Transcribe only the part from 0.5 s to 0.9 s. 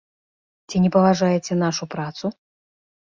Ці не